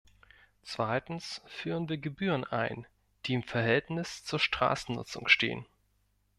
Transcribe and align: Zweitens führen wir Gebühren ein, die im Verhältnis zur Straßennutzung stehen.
Zweitens 0.63 1.43
führen 1.45 1.87
wir 1.87 1.99
Gebühren 1.99 2.43
ein, 2.43 2.87
die 3.27 3.35
im 3.35 3.43
Verhältnis 3.43 4.23
zur 4.23 4.39
Straßennutzung 4.39 5.27
stehen. 5.27 5.63